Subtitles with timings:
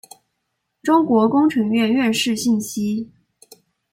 [0.81, 3.11] 中国工程院院士信息